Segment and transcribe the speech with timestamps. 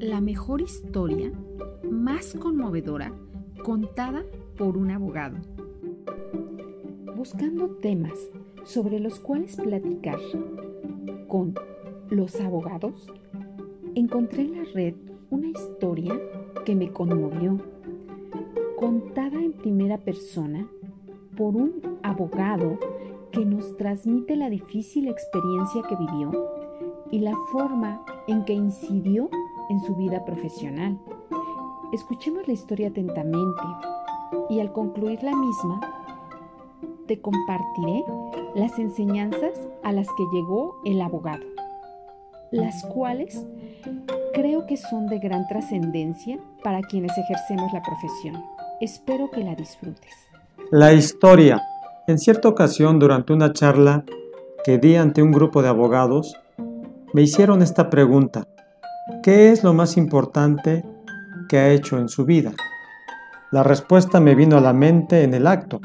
[0.00, 1.30] la mejor historia,
[1.90, 3.12] más conmovedora,
[3.62, 4.24] contada
[4.56, 5.36] por un abogado.
[7.14, 8.18] Buscando temas
[8.64, 10.18] sobre los cuales platicar
[11.28, 11.54] con
[12.08, 13.08] los abogados,
[13.94, 14.94] encontré en la red
[15.28, 16.18] una historia
[16.64, 17.58] que me conmovió,
[18.78, 20.66] contada en primera persona
[21.36, 22.78] por un abogado
[23.32, 26.48] que nos transmite la difícil experiencia que vivió
[27.10, 29.28] y la forma en que incidió
[29.70, 30.98] en su vida profesional.
[31.92, 33.62] Escuchemos la historia atentamente
[34.50, 35.80] y al concluir la misma,
[37.06, 38.04] te compartiré
[38.54, 41.44] las enseñanzas a las que llegó el abogado,
[42.50, 43.46] las cuales
[44.34, 48.44] creo que son de gran trascendencia para quienes ejercemos la profesión.
[48.80, 50.14] Espero que la disfrutes.
[50.70, 51.62] La historia.
[52.06, 54.04] En cierta ocasión, durante una charla
[54.64, 56.36] que di ante un grupo de abogados,
[57.12, 58.46] me hicieron esta pregunta.
[59.22, 60.84] ¿Qué es lo más importante
[61.48, 62.52] que ha hecho en su vida?
[63.50, 65.80] La respuesta me vino a la mente en el acto,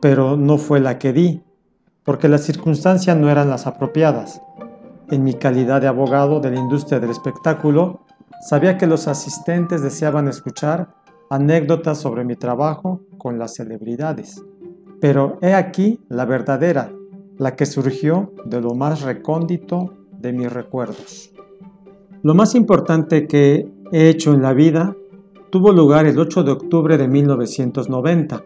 [0.00, 1.42] pero no fue la que di,
[2.02, 4.42] porque las circunstancias no eran las apropiadas.
[5.10, 8.00] En mi calidad de abogado de la industria del espectáculo,
[8.40, 10.94] sabía que los asistentes deseaban escuchar
[11.30, 14.42] anécdotas sobre mi trabajo con las celebridades.
[15.00, 16.90] Pero he aquí la verdadera,
[17.36, 21.33] la que surgió de lo más recóndito de mis recuerdos.
[22.24, 24.96] Lo más importante que he hecho en la vida
[25.50, 28.42] tuvo lugar el 8 de octubre de 1990.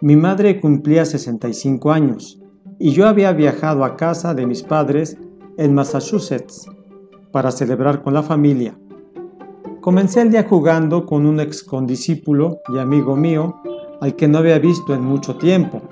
[0.00, 2.40] Mi madre cumplía 65 años
[2.78, 5.16] y yo había viajado a casa de mis padres
[5.56, 6.70] en Massachusetts
[7.32, 8.78] para celebrar con la familia.
[9.80, 13.56] Comencé el día jugando con un ex condiscípulo y amigo mío
[14.00, 15.82] al que no había visto en mucho tiempo.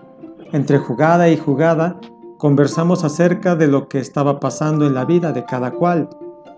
[0.53, 1.99] Entre jugada y jugada
[2.39, 6.09] conversamos acerca de lo que estaba pasando en la vida de cada cual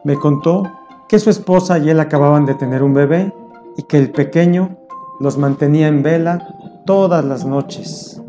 [0.08, 0.62] me contó
[1.06, 3.30] que su esposa y él acababan de tener un bebé
[3.76, 4.78] y que el pequeño
[5.20, 6.48] los mantenía en vela
[6.86, 8.22] todas las noches.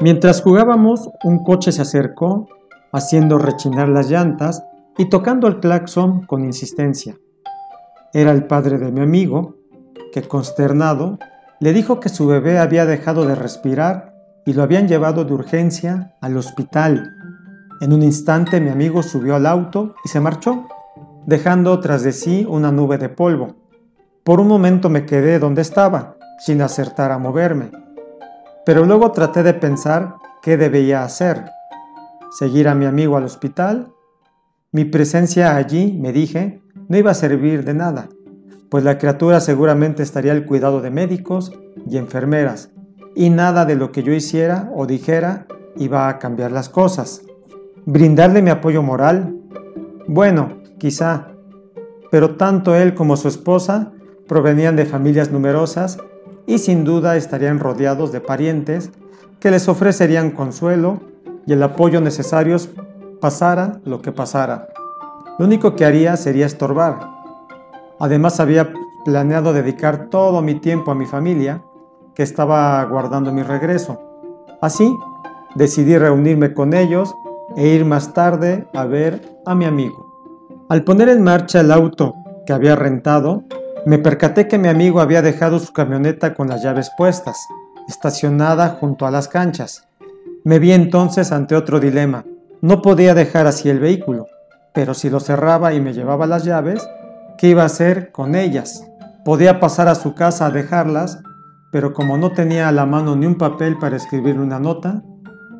[0.00, 2.48] Mientras jugábamos, un coche se acercó,
[2.90, 4.64] haciendo rechinar las llantas
[4.98, 7.16] y tocando el claxon con insistencia.
[8.12, 9.54] Era el padre de mi amigo,
[10.12, 11.20] que consternado,
[11.60, 16.12] le dijo que su bebé había dejado de respirar y lo habían llevado de urgencia
[16.20, 17.14] al hospital.
[17.80, 20.66] En un instante mi amigo subió al auto y se marchó
[21.26, 23.56] dejando tras de sí una nube de polvo.
[24.22, 27.70] Por un momento me quedé donde estaba, sin acertar a moverme.
[28.64, 31.44] Pero luego traté de pensar qué debía hacer.
[32.38, 33.92] ¿Seguir a mi amigo al hospital?
[34.72, 38.08] Mi presencia allí, me dije, no iba a servir de nada,
[38.68, 41.52] pues la criatura seguramente estaría al cuidado de médicos
[41.88, 42.70] y enfermeras,
[43.14, 45.46] y nada de lo que yo hiciera o dijera
[45.76, 47.22] iba a cambiar las cosas.
[47.86, 49.36] Brindarle mi apoyo moral.
[50.08, 51.28] Bueno, quizá,
[52.10, 53.92] pero tanto él como su esposa
[54.28, 55.96] provenían de familias numerosas
[56.44, 58.90] y sin duda estarían rodeados de parientes
[59.40, 61.00] que les ofrecerían consuelo
[61.46, 62.68] y el apoyo necesarios
[63.18, 64.68] pasara lo que pasara.
[65.38, 67.00] Lo único que haría sería estorbar.
[67.98, 68.70] Además había
[69.06, 71.62] planeado dedicar todo mi tiempo a mi familia,
[72.14, 74.02] que estaba aguardando mi regreso.
[74.60, 74.94] Así,
[75.54, 77.14] decidí reunirme con ellos
[77.56, 80.03] e ir más tarde a ver a mi amigo.
[80.70, 82.14] Al poner en marcha el auto
[82.46, 83.44] que había rentado,
[83.84, 87.36] me percaté que mi amigo había dejado su camioneta con las llaves puestas,
[87.86, 89.86] estacionada junto a las canchas.
[90.42, 92.24] Me vi entonces ante otro dilema.
[92.62, 94.26] No podía dejar así el vehículo,
[94.72, 96.88] pero si lo cerraba y me llevaba las llaves,
[97.36, 98.86] ¿qué iba a hacer con ellas?
[99.22, 101.18] Podía pasar a su casa a dejarlas,
[101.72, 105.02] pero como no tenía a la mano ni un papel para escribir una nota,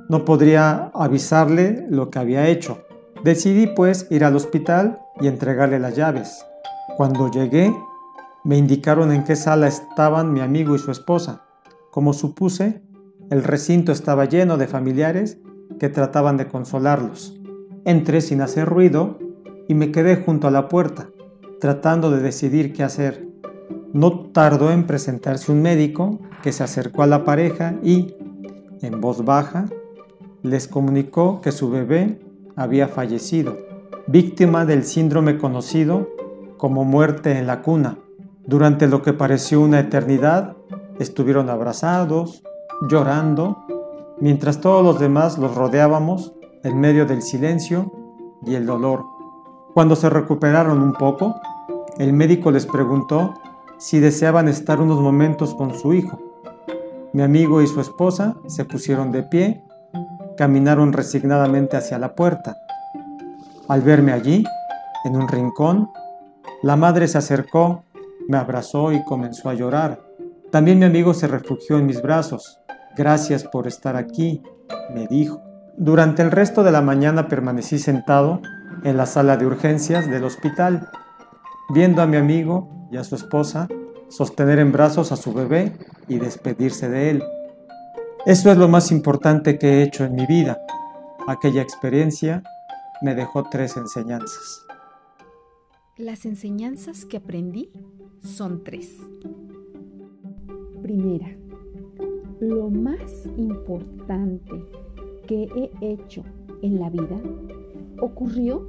[0.08, 2.84] no podría avisarle lo que había hecho.
[3.24, 6.44] Decidí pues ir al hospital y entregarle las llaves.
[6.98, 7.74] Cuando llegué,
[8.44, 11.42] me indicaron en qué sala estaban mi amigo y su esposa.
[11.90, 12.82] Como supuse,
[13.30, 15.38] el recinto estaba lleno de familiares
[15.80, 17.40] que trataban de consolarlos.
[17.86, 19.18] Entré sin hacer ruido
[19.68, 21.08] y me quedé junto a la puerta,
[21.60, 23.26] tratando de decidir qué hacer.
[23.94, 28.16] No tardó en presentarse un médico que se acercó a la pareja y,
[28.82, 29.64] en voz baja,
[30.42, 32.18] les comunicó que su bebé
[32.56, 33.56] había fallecido,
[34.06, 36.08] víctima del síndrome conocido
[36.56, 37.98] como muerte en la cuna.
[38.46, 40.56] Durante lo que pareció una eternidad,
[40.98, 42.42] estuvieron abrazados,
[42.88, 43.64] llorando,
[44.20, 47.92] mientras todos los demás los rodeábamos en medio del silencio
[48.44, 49.04] y el dolor.
[49.74, 51.40] Cuando se recuperaron un poco,
[51.98, 53.34] el médico les preguntó
[53.78, 56.18] si deseaban estar unos momentos con su hijo.
[57.12, 59.64] Mi amigo y su esposa se pusieron de pie
[60.36, 62.56] caminaron resignadamente hacia la puerta.
[63.68, 64.44] Al verme allí,
[65.04, 65.90] en un rincón,
[66.62, 67.84] La madre se acercó,
[68.26, 70.00] me abrazó y comenzó a llorar.
[70.50, 72.58] También mi amigo se refugió en mis brazos.
[72.96, 74.42] Gracias por estar aquí,
[74.94, 75.42] me dijo.
[75.76, 78.40] Durante el resto de la mañana permanecí sentado
[78.82, 80.88] en la sala de urgencias del hospital,
[81.74, 83.68] viendo a mi amigo y a su esposa
[84.08, 85.76] sostener en brazos a su bebé
[86.08, 87.24] y despedirse de él.
[88.26, 90.58] Eso es lo más importante que he hecho en mi vida.
[91.26, 92.42] Aquella experiencia
[93.02, 94.64] me dejó tres enseñanzas.
[95.98, 97.70] Las enseñanzas que aprendí
[98.22, 98.96] son tres.
[100.80, 101.36] Primera,
[102.40, 104.64] lo más importante
[105.26, 105.46] que
[105.82, 106.24] he hecho
[106.62, 107.20] en la vida
[108.00, 108.66] ocurrió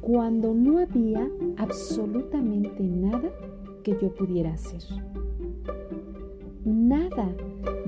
[0.00, 1.28] cuando no había
[1.58, 3.30] absolutamente nada
[3.84, 4.82] que yo pudiera hacer.
[6.70, 7.26] Nada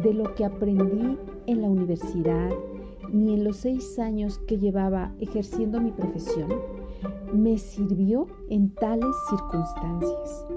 [0.02, 2.50] de lo que aprendí en la universidad
[3.12, 6.49] ni en los seis años que llevaba ejerciendo mi profesión
[7.32, 10.49] me sirvió en tales circunstancias.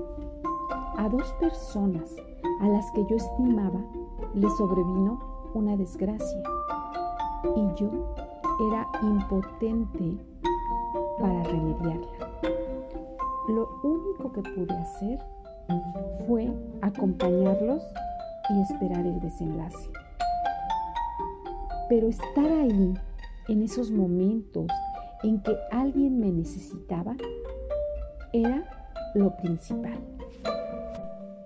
[0.97, 2.15] A dos personas
[2.61, 3.79] a las que yo estimaba
[4.33, 5.19] le sobrevino
[5.53, 6.41] una desgracia
[7.55, 7.91] y yo
[8.71, 10.17] era impotente
[11.19, 12.07] para remediarla.
[13.49, 15.19] Lo único que pude hacer
[16.27, 16.51] fue
[16.81, 17.83] acompañarlos
[18.49, 19.89] y esperar el desenlace.
[21.89, 22.93] Pero estar ahí
[23.47, 24.67] en esos momentos
[25.23, 27.15] en que alguien me necesitaba
[28.33, 28.63] era
[29.13, 29.99] lo principal.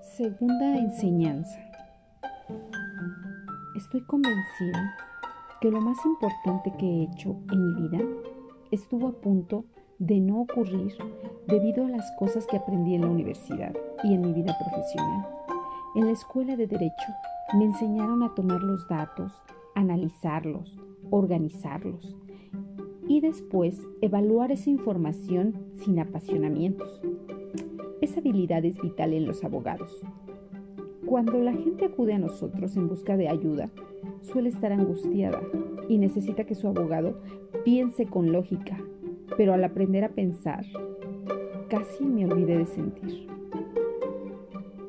[0.01, 1.59] Segunda enseñanza.
[3.75, 4.95] Estoy convencida
[5.61, 7.99] que lo más importante que he hecho en mi vida
[8.71, 9.65] estuvo a punto
[9.99, 10.93] de no ocurrir
[11.47, 13.73] debido a las cosas que aprendí en la universidad
[14.03, 15.27] y en mi vida profesional.
[15.95, 17.07] En la escuela de derecho
[17.57, 19.33] me enseñaron a tomar los datos,
[19.73, 20.77] analizarlos,
[21.09, 22.15] organizarlos
[23.07, 27.01] y después evaluar esa información sin apasionamientos.
[28.01, 30.05] Esa habilidad es vital en los abogados.
[31.07, 33.71] Cuando la gente acude a nosotros en busca de ayuda,
[34.21, 35.41] suele estar angustiada
[35.87, 37.19] y necesita que su abogado
[37.65, 38.77] piense con lógica,
[39.37, 40.63] pero al aprender a pensar,
[41.67, 43.27] casi me olvidé de sentir.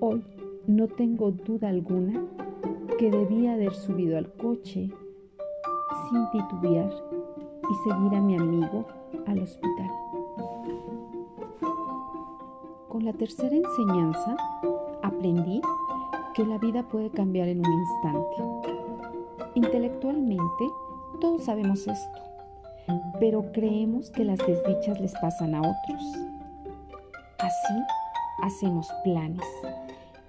[0.01, 0.23] Hoy
[0.71, 2.23] no tengo duda alguna
[2.97, 4.89] que debía haber subido al coche
[6.09, 6.93] sin titubear
[7.69, 8.87] y seguir a mi amigo
[9.27, 9.91] al hospital.
[12.89, 14.37] Con la tercera enseñanza
[15.03, 15.61] aprendí
[16.35, 18.71] que la vida puede cambiar en un instante.
[19.57, 20.65] Intelectualmente
[21.21, 22.21] todos sabemos esto,
[23.19, 26.03] pero creemos que las desdichas les pasan a otros.
[27.41, 27.75] Así
[28.45, 29.45] hacemos planes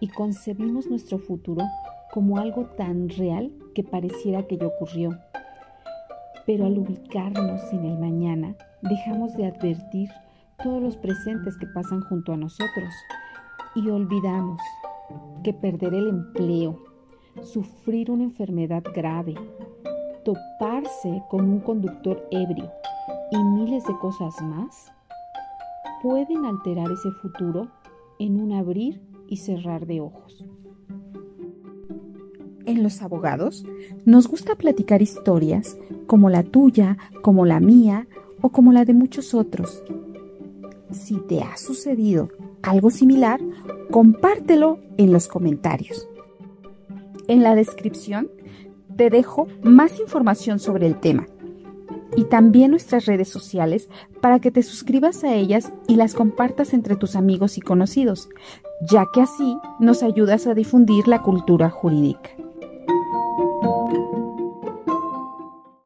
[0.02, 1.64] y concebimos nuestro futuro
[2.12, 5.18] como algo tan real que pareciera que ya ocurrió.
[6.46, 10.10] Pero al ubicarnos en el mañana, dejamos de advertir
[10.62, 12.94] todos los presentes que pasan junto a nosotros
[13.76, 14.60] y olvidamos
[15.44, 16.84] que perder el empleo,
[17.42, 19.36] sufrir una enfermedad grave,
[20.26, 22.72] toparse con un conductor ebrio
[23.32, 24.92] y miles de cosas más
[26.02, 27.70] pueden alterar ese futuro
[28.20, 30.46] en un abrir y cerrar de ojos.
[32.66, 33.66] En los abogados
[34.06, 38.08] nos gusta platicar historias como la tuya, como la mía
[38.42, 39.84] o como la de muchos otros.
[40.92, 42.30] Si te ha sucedido
[42.62, 43.40] algo similar,
[43.90, 46.10] compártelo en los comentarios.
[47.30, 48.30] En la descripción
[48.98, 51.26] te dejo más información sobre el tema
[52.16, 53.90] y también nuestras redes sociales
[54.22, 58.30] para que te suscribas a ellas y las compartas entre tus amigos y conocidos,
[58.90, 62.41] ya que así nos ayudas a difundir la cultura jurídica.